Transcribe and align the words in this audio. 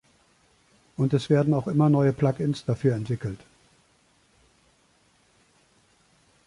Und 0.97 1.13
es 1.13 1.29
werden 1.29 1.53
auch 1.53 1.67
immer 1.67 1.87
noch 1.87 2.11
Plugins 2.17 2.65
dafür 2.65 2.95
entwickelt. 2.95 3.39